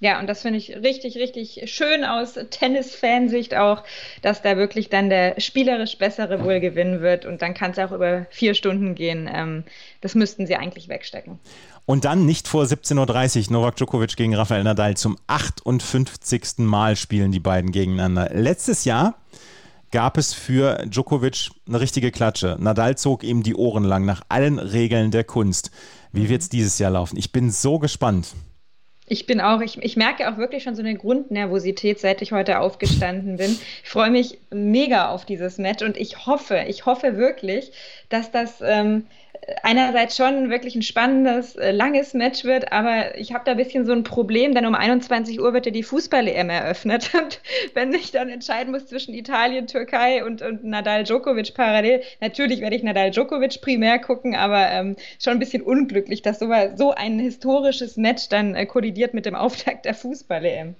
[0.00, 3.82] Ja, und das finde ich richtig, richtig schön aus Tennis-Fansicht auch,
[4.22, 7.90] dass da wirklich dann der spielerisch Bessere wohl gewinnen wird und dann kann es auch
[7.90, 9.28] über vier Stunden gehen.
[9.32, 9.64] Ähm,
[10.00, 11.40] das müssten sie eigentlich wegstecken.
[11.84, 14.96] Und dann nicht vor 17.30 Uhr Novak Djokovic gegen Rafael Nadal.
[14.96, 16.58] Zum 58.
[16.58, 18.30] Mal spielen die beiden gegeneinander.
[18.32, 19.16] Letztes Jahr
[19.90, 22.56] gab es für Djokovic eine richtige Klatsche.
[22.60, 25.72] Nadal zog ihm die Ohren lang nach allen Regeln der Kunst.
[26.12, 27.16] Wie wird es dieses Jahr laufen?
[27.16, 28.34] Ich bin so gespannt.
[29.08, 32.60] Ich bin auch, ich, ich merke auch wirklich schon so eine Grundnervosität, seit ich heute
[32.60, 33.58] aufgestanden bin.
[33.82, 37.72] Ich freue mich mega auf dieses Match und ich hoffe, ich hoffe wirklich,
[38.08, 39.06] dass das ähm,
[39.62, 43.86] einerseits schon wirklich ein spannendes, äh, langes Match wird, aber ich habe da ein bisschen
[43.86, 47.10] so ein Problem, denn um 21 Uhr wird ja die Fußball-EM eröffnet.
[47.18, 47.40] Und
[47.74, 52.76] wenn ich dann entscheiden muss zwischen Italien, Türkei und, und Nadal Djokovic parallel, natürlich werde
[52.76, 57.18] ich Nadal Djokovic primär gucken, aber ähm, schon ein bisschen unglücklich, dass so, so ein
[57.18, 60.74] historisches Match dann äh, kollidiert mit dem Auftakt der Fußball-EM.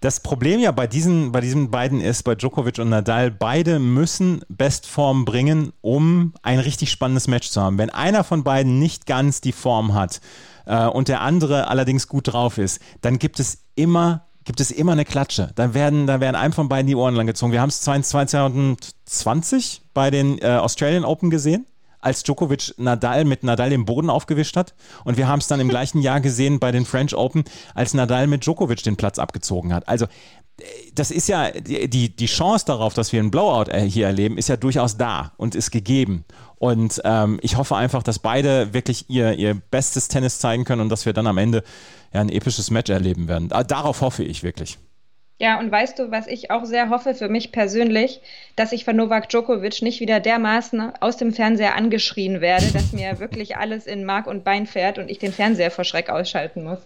[0.00, 4.42] Das Problem ja bei diesen, bei diesen beiden ist, bei Djokovic und Nadal, beide müssen
[4.48, 7.78] Bestform bringen, um ein richtig spannendes Match zu haben.
[7.78, 10.20] Wenn einer von beiden nicht ganz die Form hat
[10.66, 14.90] äh, und der andere allerdings gut drauf ist, dann gibt es immer gibt es immer
[14.90, 15.52] eine Klatsche.
[15.54, 17.52] Da werden, da werden einem von beiden die Ohren lang gezogen.
[17.52, 21.64] Wir haben es 2020 bei den äh, Australian Open gesehen
[22.02, 24.74] als Djokovic Nadal mit Nadal den Boden aufgewischt hat.
[25.04, 28.26] Und wir haben es dann im gleichen Jahr gesehen bei den French Open, als Nadal
[28.26, 29.88] mit Djokovic den Platz abgezogen hat.
[29.88, 30.06] Also
[30.94, 34.48] das ist ja, die, die Chance darauf, dass wir einen Blowout äh, hier erleben, ist
[34.48, 36.24] ja durchaus da und ist gegeben.
[36.56, 40.88] Und ähm, ich hoffe einfach, dass beide wirklich ihr, ihr bestes Tennis zeigen können und
[40.90, 41.64] dass wir dann am Ende
[42.12, 43.48] ja, ein episches Match erleben werden.
[43.48, 44.78] Darauf hoffe ich wirklich.
[45.42, 48.20] Ja, und weißt du, was ich auch sehr hoffe für mich persönlich,
[48.54, 53.18] dass ich von Novak Djokovic nicht wieder dermaßen aus dem Fernseher angeschrien werde, dass mir
[53.18, 56.78] wirklich alles in Mark und Bein fährt und ich den Fernseher vor Schreck ausschalten muss.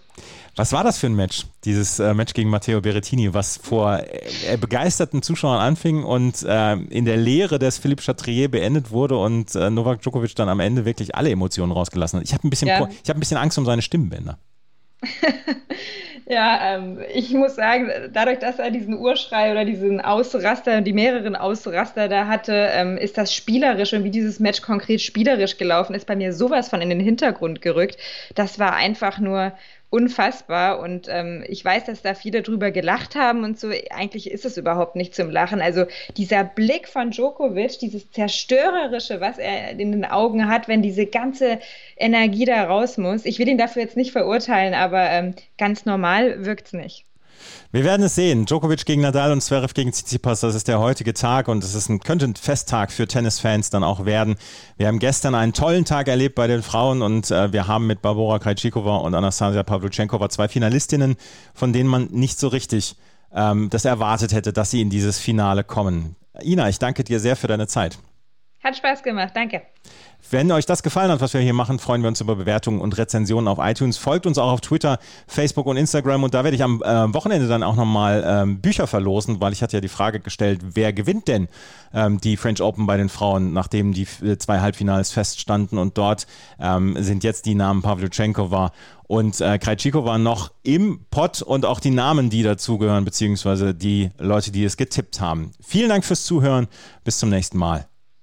[0.57, 4.01] Was war das für ein Match, dieses äh, Match gegen Matteo Berrettini, was vor
[4.49, 9.55] äh, begeisterten Zuschauern anfing und äh, in der Lehre des Philippe Chatrier beendet wurde und
[9.55, 12.27] äh, Novak Djokovic dann am Ende wirklich alle Emotionen rausgelassen hat?
[12.27, 12.79] Ich habe ein, bisschen, ja.
[12.79, 14.39] hab ein bisschen Angst um seine Stimmbänder.
[16.29, 21.37] Ja, ähm, ich muss sagen, dadurch, dass er diesen Urschrei oder diesen Ausraster, die mehreren
[21.37, 26.05] Ausraster da hatte, ähm, ist das spielerisch und wie dieses Match konkret spielerisch gelaufen ist,
[26.07, 27.97] bei mir sowas von in den Hintergrund gerückt.
[28.35, 29.53] Das war einfach nur
[29.91, 30.81] unfassbar.
[30.81, 33.71] Und ähm, ich weiß, dass da viele drüber gelacht haben und so.
[33.91, 35.61] Eigentlich ist es überhaupt nicht zum Lachen.
[35.61, 41.07] Also dieser Blick von Djokovic, dieses Zerstörerische, was er in den Augen hat, wenn diese
[41.07, 41.61] ganze
[41.97, 43.25] Energie da raus muss.
[43.25, 47.05] Ich will ihn dafür jetzt nicht verurteilen, aber ähm, ganz normal wirkt es nicht.
[47.73, 48.47] Wir werden es sehen.
[48.47, 51.89] Djokovic gegen Nadal und Zverev gegen Tsitsipas, das ist der heutige Tag und es ist
[51.89, 54.37] ein, könnte ein Festtag für Tennisfans dann auch werden.
[54.77, 58.03] Wir haben gestern einen tollen Tag erlebt bei den Frauen und äh, wir haben mit
[58.03, 61.17] Barbora Krejcikova und Anastasia Pavlyuchenkova zwei Finalistinnen,
[61.55, 62.97] von denen man nicht so richtig
[63.35, 66.17] ähm, das erwartet hätte, dass sie in dieses Finale kommen.
[66.43, 67.99] Ina, ich danke dir sehr für deine Zeit.
[68.63, 69.63] Hat Spaß gemacht, danke.
[70.29, 72.99] Wenn euch das gefallen hat, was wir hier machen, freuen wir uns über Bewertungen und
[72.99, 73.97] Rezensionen auf iTunes.
[73.97, 77.47] Folgt uns auch auf Twitter, Facebook und Instagram und da werde ich am äh, Wochenende
[77.47, 81.29] dann auch nochmal ähm, Bücher verlosen, weil ich hatte ja die Frage gestellt, wer gewinnt
[81.29, 81.47] denn
[81.95, 86.27] ähm, die French Open bei den Frauen, nachdem die äh, zwei Halbfinals feststanden und dort
[86.59, 88.73] ähm, sind jetzt die Namen Pavlyuchenkova
[89.07, 94.51] und äh, Krejcikova noch im Pott und auch die Namen, die dazugehören, beziehungsweise die Leute,
[94.51, 95.53] die es getippt haben.
[95.65, 96.67] Vielen Dank fürs Zuhören.
[97.05, 97.87] Bis zum nächsten Mal.